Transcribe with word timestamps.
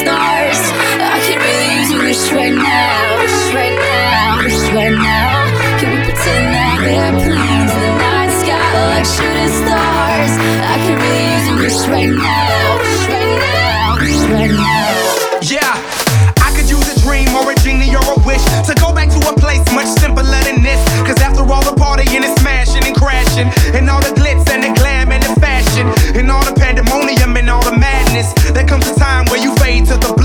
stars. 0.00 0.60
I 0.96 1.20
can 1.20 1.36
really 1.36 1.68
use 1.76 1.90
a 1.92 1.98
wish 2.00 2.24
right 2.32 2.56
now, 2.56 3.20
wish 3.20 3.52
right 3.52 3.76
now, 3.76 4.40
wish 4.40 4.60
right 4.72 4.96
now. 4.96 5.44
Can 5.76 5.88
we 5.92 5.98
pretend 6.08 6.44
that 6.56 6.76
we 6.80 6.92
are 6.96 7.12
planes 7.20 7.72
in 7.76 7.80
the 7.84 7.92
night 8.00 8.32
sky 8.40 8.70
like 8.96 9.04
shooting 9.04 9.52
stars? 9.60 10.32
I 10.40 10.76
can 10.80 10.96
really 10.96 11.24
use 11.36 11.46
a 11.52 11.56
wish 11.60 11.80
right 11.92 12.12
now, 12.16 12.80
wish 12.80 13.04
right 13.12 13.34
now, 13.44 14.00
wish 14.00 14.22
right 14.32 14.54
now. 14.56 14.88
Yeah, 15.44 15.72
I 16.40 16.48
could 16.56 16.68
use 16.68 16.88
a 16.88 16.96
dream 17.04 17.28
or 17.36 17.52
a 17.52 17.56
genie 17.60 17.92
or 17.92 18.04
a 18.16 18.18
wish 18.24 18.44
to 18.68 18.72
go 18.80 18.96
back 18.96 19.12
to 19.12 19.20
a 19.28 19.34
place 19.36 19.64
much 19.76 19.88
simpler 20.00 20.24
than 20.48 20.64
this. 20.64 20.80
Cause 21.04 21.20
after 21.20 21.44
all 21.44 21.64
the 21.64 21.76
partying 21.76 22.24
and 22.24 22.32
smashing 22.40 22.84
and 22.88 22.96
crashing, 22.96 23.48
and 23.76 23.84
all 23.92 24.00
the 24.00 24.16
glitz 24.16 24.48
and 24.48 24.64
the 24.64 24.72
glam 24.80 25.12
and 25.12 25.20
the 25.20 25.34
fashion, 25.40 25.84
and 26.16 26.30
all 26.32 26.44
the 26.44 26.56
pandemonium 26.56 27.36
and 27.36 27.50
all 27.52 27.64
the 27.64 27.76
madness 27.76 28.32
that 28.56 28.68
comes 28.68 28.88
you 29.42 29.54
fade 29.56 29.86
to 29.86 29.96
the 29.96 30.19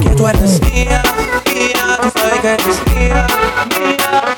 Que 0.00 0.10
tu 0.10 0.28
eres 0.28 0.60
mía, 0.62 1.02
mía, 1.46 1.98
tú 2.00 2.10
sabes 2.18 2.40
que 2.40 2.48
eres 2.48 2.86
mía, 2.94 3.26
mía. 3.78 4.37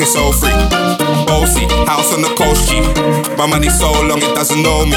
pocket 0.00 0.12
so 0.12 0.32
free. 0.32 0.50
Bossy, 1.26 1.66
house 1.86 2.14
on 2.14 2.22
the 2.22 2.32
coast 2.36 2.68
G. 2.68 2.80
My 3.36 3.46
money 3.46 3.68
so 3.68 3.92
long 3.92 4.18
it 4.22 4.34
doesn't 4.34 4.62
know 4.62 4.84
me. 4.84 4.96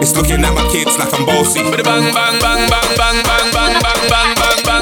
It's 0.00 0.16
looking 0.16 0.44
at 0.44 0.54
my 0.54 0.66
kids 0.70 0.98
like 0.98 1.12
I'm 1.12 1.26
bossy. 1.26 1.62
Bang 1.62 2.12
bang 2.12 2.40
bang 2.40 2.68
bang 2.68 2.88
bang 2.96 3.22
bang 3.22 3.52
bang 3.52 3.80
bang 3.82 4.08
bang 4.08 4.34
bang 4.34 4.64
bang. 4.64 4.79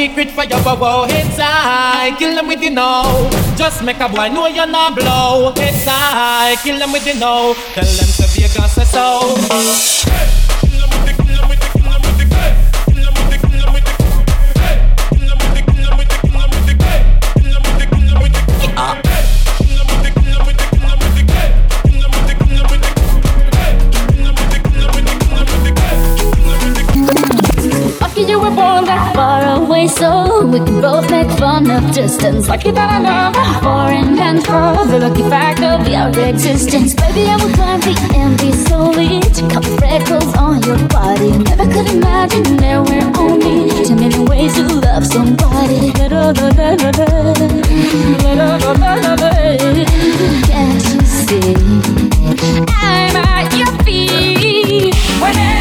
secret 0.00 0.30
fire 0.30 0.48
your 0.48 0.62
wow 0.64 1.04
It's 1.04 1.38
I 1.38 2.16
kill 2.18 2.34
them 2.34 2.48
with 2.48 2.60
the 2.60 2.70
know. 2.70 3.28
Just 3.54 3.84
make 3.84 4.00
a 4.00 4.08
boy 4.08 4.28
know 4.28 4.46
you're 4.46 4.66
not 4.66 4.94
blow. 4.96 5.52
It's 5.56 5.86
I 5.86 6.56
kill 6.62 6.78
them 6.78 6.92
with 6.92 7.04
the 7.04 7.14
know. 7.20 7.54
Tell 7.74 7.84
them 7.84 8.08
to 8.18 8.24
be 8.32 8.48
Vegas 8.48 8.90
so. 8.90 9.99
enough 31.60 31.94
distance. 31.94 32.48
Lucky 32.48 32.70
that 32.70 32.90
I 32.90 32.98
love 32.98 33.34
Foreign 33.62 34.18
and 34.18 34.38
for 34.44 34.86
the 34.90 34.98
lucky 34.98 35.22
fact 35.22 35.60
of 35.62 35.86
your 35.86 36.08
existence. 36.26 36.94
Baby, 36.94 37.28
I 37.28 37.36
will 37.36 37.52
climb 37.54 37.80
the 37.80 37.94
envy 38.16 38.52
slowly 38.52 39.20
To 39.20 39.42
cut 39.52 39.62
the 39.62 39.76
freckles 39.78 40.34
on 40.36 40.62
your 40.62 40.80
body. 40.88 41.30
Never 41.48 41.66
could 41.72 41.88
imagine 41.92 42.56
there 42.56 42.82
were 42.82 43.06
only 43.18 43.68
Ten 43.84 43.96
million 43.96 44.24
ways 44.24 44.54
to 44.54 44.64
love 44.86 45.06
somebody. 45.06 45.92
Can't 50.48 50.82
you 50.88 51.00
see? 51.04 51.54
I'm 52.68 53.16
at 53.16 53.52
your 53.56 53.72
feet. 53.84 54.94
Whenever 55.20 55.59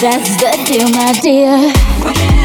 that's 0.00 0.36
the 0.36 0.52
deal, 0.66 0.88
my 0.90 1.12
dear. 1.22 2.35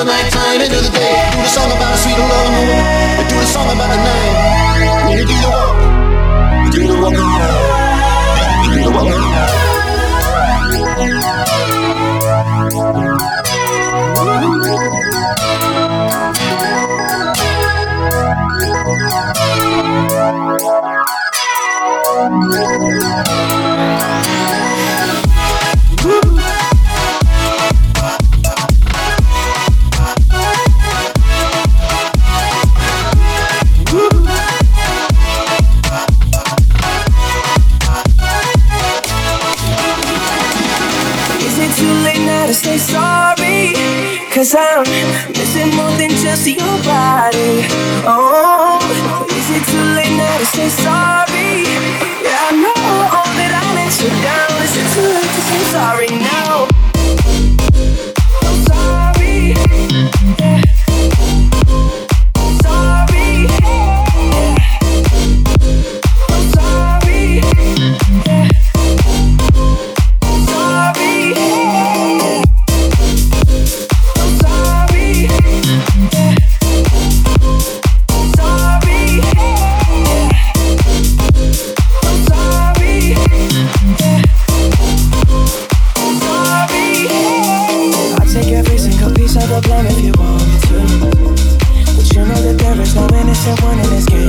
all 0.00 0.06
night. 0.06 0.29
down. 44.70 44.84
Missing 45.28 45.74
more 45.76 45.90
than 45.98 46.10
just 46.10 46.46
your 46.46 46.76
body. 46.86 47.66
Oh, 48.06 48.78
is 49.38 49.48
it 49.56 49.64
too 49.70 49.84
late 49.96 50.14
now 50.16 50.38
to 50.38 50.46
say 50.46 50.68
sorry? 50.68 51.66
Yeah, 52.22 52.48
I 52.48 52.52
know 52.62 52.74
that 53.38 53.52
I 53.58 53.64
let 53.74 53.92
you 54.02 54.10
down. 54.22 54.50
Is 54.62 54.74
it 54.80 54.88
too 54.94 55.08
late 55.14 55.32
to 55.36 55.42
say 55.50 55.62
sorry 55.74 56.08
now? 56.08 56.79
someone 93.40 93.78
in 93.78 93.88
this 93.88 94.04
game. 94.04 94.19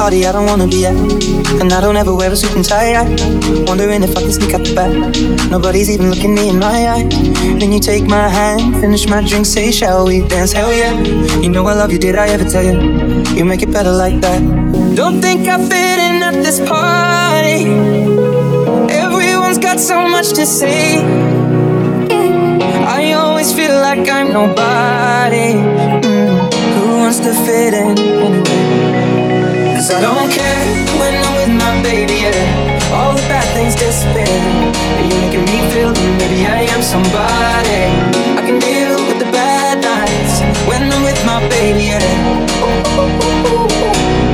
Party 0.00 0.26
I 0.26 0.32
don't 0.32 0.46
wanna 0.46 0.66
be 0.66 0.86
at. 0.86 0.96
And 1.60 1.72
I 1.72 1.80
don't 1.80 1.96
ever 1.96 2.14
wear 2.14 2.30
a 2.32 2.36
suit 2.36 2.54
and 2.56 2.64
tie. 2.64 2.94
I 2.94 3.04
wondering 3.68 4.02
if 4.02 4.16
I 4.16 4.22
can 4.22 4.32
sneak 4.32 4.54
out 4.54 4.64
the 4.64 4.74
back. 4.74 4.92
Nobody's 5.50 5.90
even 5.90 6.10
looking 6.10 6.34
me 6.34 6.48
in 6.48 6.58
my 6.58 6.88
eye. 6.94 7.04
Then 7.60 7.70
you 7.72 7.80
take 7.80 8.04
my 8.04 8.28
hand, 8.28 8.80
finish 8.80 9.06
my 9.06 9.20
drink, 9.28 9.46
say, 9.46 9.70
Shall 9.70 10.06
we 10.06 10.26
dance? 10.26 10.52
Hell 10.52 10.72
yeah. 10.72 10.94
You 11.42 11.50
know 11.50 11.66
I 11.66 11.74
love 11.74 11.92
you, 11.92 11.98
did 11.98 12.16
I 12.16 12.28
ever 12.28 12.44
tell 12.44 12.64
you? 12.64 12.76
You 13.36 13.44
make 13.44 13.62
it 13.62 13.72
better 13.72 13.92
like 13.92 14.20
that. 14.20 14.40
Don't 14.94 15.20
think 15.20 15.48
I 15.48 15.56
fit 15.58 15.98
in 16.08 16.22
at 16.28 16.36
this 16.46 16.58
party. 16.60 17.60
Everyone's 19.04 19.58
got 19.58 19.78
so 19.78 20.08
much 20.08 20.30
to 20.38 20.46
say. 20.46 21.02
I 22.98 23.12
always 23.12 23.52
feel 23.52 23.74
like 23.74 24.08
I'm 24.08 24.32
nobody. 24.32 25.52
Mm, 26.06 26.52
who 26.74 26.98
wants 26.98 27.18
to 27.20 27.32
fit 27.44 27.74
in 27.74 27.98
anyway? 27.98 28.79
I 29.92 30.00
don't 30.00 30.30
care 30.30 30.64
when 31.00 31.14
I'm 31.18 31.34
with 31.34 31.52
my 31.58 31.82
baby, 31.82 32.22
yeah. 32.22 32.94
All 32.94 33.12
the 33.14 33.22
bad 33.26 33.46
things 33.54 33.74
disappear. 33.74 34.26
And 34.26 35.04
you're 35.10 35.20
making 35.20 35.44
me 35.50 35.58
feel 35.72 35.92
that 35.92 36.10
maybe 36.18 36.46
I 36.46 36.62
am 36.70 36.82
somebody. 36.82 37.84
I 38.38 38.42
can 38.46 38.58
deal 38.58 38.94
with 39.08 39.18
the 39.18 39.30
bad 39.32 39.82
nights 39.82 40.40
when 40.68 40.82
I'm 40.92 41.02
with 41.02 41.20
my 41.26 41.40
baby, 41.48 41.90
yeah. 41.90 42.00
I 43.00 44.29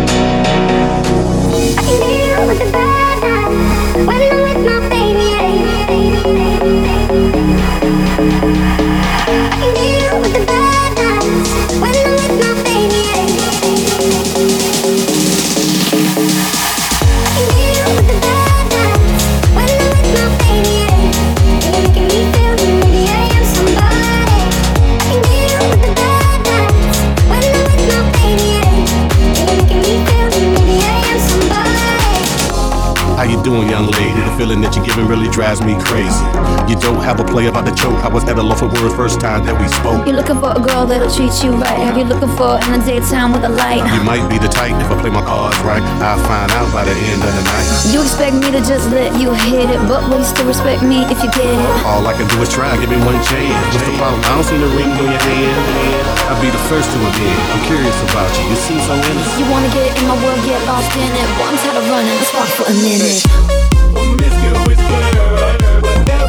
have 37.06 37.22
a 37.22 37.24
play 37.24 37.46
about 37.46 37.62
the 37.62 37.70
choke. 37.70 38.02
I 38.02 38.10
was 38.10 38.26
at 38.26 38.34
a 38.34 38.42
loss 38.42 38.58
for 38.58 38.66
words 38.66 38.90
first 38.98 39.22
time 39.22 39.46
that 39.46 39.54
we 39.54 39.70
spoke. 39.78 40.02
You're 40.10 40.18
looking 40.18 40.42
for 40.42 40.50
a 40.50 40.58
girl 40.58 40.90
that'll 40.90 41.06
treat 41.06 41.30
you 41.38 41.54
right. 41.54 41.78
Have 41.86 41.94
you 41.94 42.02
looking 42.02 42.34
for 42.34 42.58
in 42.66 42.74
the 42.74 42.82
daytime 42.82 43.30
with 43.30 43.46
a 43.46 43.52
light? 43.62 43.86
You 43.94 44.02
might 44.02 44.26
be 44.26 44.42
the 44.42 44.50
type 44.50 44.74
if 44.74 44.90
I 44.90 44.98
play 44.98 45.14
my 45.14 45.22
cards 45.22 45.54
right. 45.62 45.78
I'll 46.02 46.18
find 46.26 46.50
out 46.58 46.66
by 46.74 46.82
the 46.82 46.98
end 47.06 47.22
of 47.22 47.30
the 47.30 47.44
night. 47.46 47.94
You 47.94 48.02
expect 48.02 48.34
me 48.42 48.50
to 48.50 48.58
just 48.58 48.90
let 48.90 49.14
you 49.22 49.30
hit 49.46 49.70
it, 49.70 49.78
but 49.86 50.02
will 50.10 50.18
you 50.18 50.26
still 50.26 50.50
respect 50.50 50.82
me 50.82 51.06
if 51.06 51.22
you 51.22 51.30
get 51.30 51.46
it? 51.46 51.70
All 51.86 52.02
I 52.02 52.10
can 52.18 52.26
do 52.26 52.42
is 52.42 52.50
try, 52.50 52.74
give 52.74 52.90
me 52.90 52.98
one 53.06 53.22
chance. 53.22 53.54
What's 53.70 53.86
the 53.86 53.94
problem? 54.02 54.18
I 54.26 54.34
don't 54.34 54.42
see 54.42 54.58
the 54.58 54.70
ring 54.74 54.90
on 54.90 55.06
your 55.06 55.22
hand. 55.22 55.62
I'll 56.26 56.42
be 56.42 56.50
the 56.50 56.64
first 56.66 56.90
to 56.90 56.98
admit. 56.98 57.38
I'm 57.54 57.62
curious 57.70 57.94
about 58.10 58.34
you. 58.34 58.50
You 58.50 58.58
seem 58.58 58.82
so 58.82 58.98
innocent. 58.98 59.38
You 59.38 59.46
wanna 59.46 59.70
get 59.70 59.94
in 59.94 60.10
my 60.10 60.18
world, 60.26 60.42
get 60.42 60.58
lost 60.66 60.90
in 60.98 61.06
it. 61.06 61.28
But 61.38 61.54
I'm 61.54 61.58
tired 61.62 61.78
of 61.78 61.86
running, 61.86 62.18
let's 62.18 62.34
walk 62.34 62.50
for 62.50 62.66
a 62.66 62.74
minute. 62.82 63.75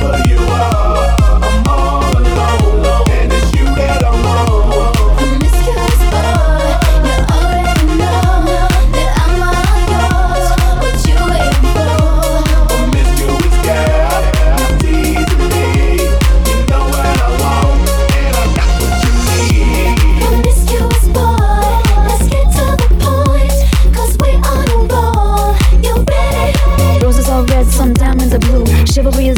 Promiscuous 0.07 0.96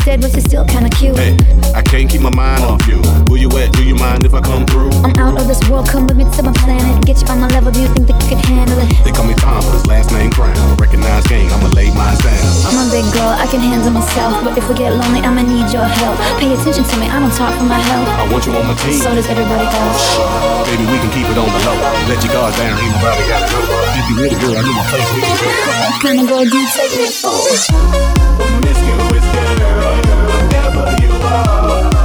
Is 0.09 0.25
but 0.25 0.33
you're 0.33 0.41
still 0.41 0.65
kinda 0.65 0.89
cute. 0.89 1.13
Hey, 1.21 1.37
I 1.77 1.85
can't 1.85 2.09
keep 2.09 2.25
my 2.25 2.33
mind 2.33 2.65
off 2.65 2.81
you. 2.89 2.97
Who 3.29 3.37
you 3.37 3.45
at? 3.61 3.69
Do 3.77 3.85
you 3.85 3.93
mind 3.93 4.25
if 4.25 4.33
I 4.33 4.41
come 4.41 4.65
through? 4.65 4.89
I'm 5.05 5.13
out 5.21 5.37
of 5.37 5.45
this 5.45 5.61
world, 5.69 5.85
come 5.85 6.09
with 6.09 6.17
me 6.17 6.25
to 6.25 6.41
my 6.41 6.51
planet. 6.65 7.05
Get 7.05 7.21
you 7.21 7.29
on 7.29 7.37
my 7.37 7.49
level, 7.53 7.69
do 7.69 7.77
you 7.77 7.89
think 7.93 8.09
that 8.09 8.17
you 8.17 8.27
can 8.33 8.41
handle 8.41 8.81
it? 8.81 8.89
They 9.05 9.13
call 9.13 9.29
me 9.29 9.37
Thomas, 9.37 9.85
last 9.85 10.09
name 10.09 10.33
Crown. 10.33 10.57
Recognize 10.81 11.29
gang, 11.29 11.45
I'ma 11.53 11.69
lay 11.77 11.93
mine 11.93 12.17
down. 12.25 12.41
I'm 12.65 12.81
a 12.81 12.85
big 12.89 13.05
girl, 13.13 13.37
I 13.37 13.45
can 13.53 13.61
handle 13.61 13.93
myself. 13.93 14.33
But 14.41 14.57
if 14.57 14.65
we 14.65 14.73
get 14.73 14.97
lonely, 14.97 15.21
I'ma 15.21 15.45
need 15.45 15.69
your 15.69 15.85
help. 15.85 16.17
Pay 16.41 16.57
attention 16.57 16.89
to 16.89 16.95
me, 16.97 17.05
I 17.05 17.21
don't 17.21 17.35
talk 17.37 17.53
for 17.61 17.69
my 17.69 17.77
health. 17.77 18.09
I 18.09 18.25
want 18.33 18.49
you 18.49 18.57
on 18.57 18.65
my 18.65 18.73
team. 18.81 18.97
So 18.97 19.13
does 19.13 19.29
everybody 19.29 19.69
else. 19.69 20.01
Baby, 20.65 20.89
we 20.89 20.97
can 20.97 21.11
keep 21.13 21.29
it 21.29 21.37
on 21.37 21.45
the 21.45 21.61
low. 21.69 21.77
Let 22.09 22.17
your 22.25 22.33
guard 22.33 22.57
down, 22.57 22.81
ain't 22.81 22.97
nobody 22.97 23.29
gotta 23.29 23.45
know. 23.45 23.61
If 23.93 24.05
you 24.09 24.15
really 24.25 24.37
girl, 24.41 24.57
I 24.57 24.61
know 24.65 24.73
my 24.73 24.85
place. 24.89 25.05
We 25.13 25.21
can 25.21 25.37
go. 25.37 25.53
What 25.85 26.01
kind 26.01 26.17
of 26.17 26.25
girl 26.25 26.43
do 26.49 26.57
you 26.57 26.69
take 29.55 31.01
me 31.01 31.07
for? 31.07 31.39
Promiscuous 31.69 31.98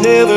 never 0.00 0.33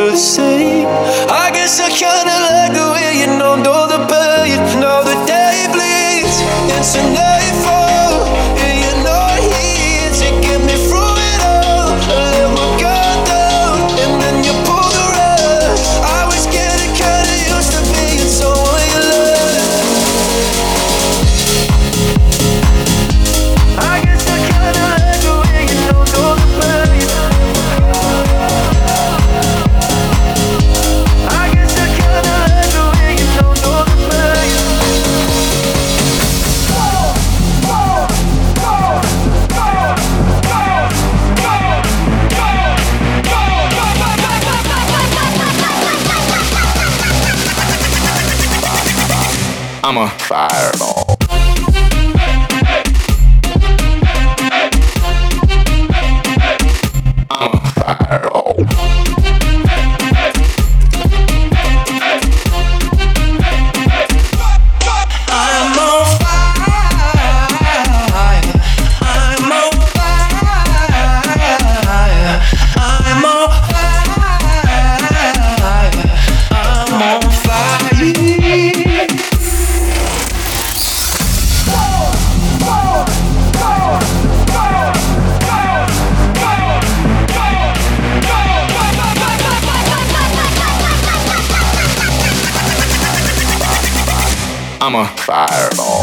fireball. 95.05 95.96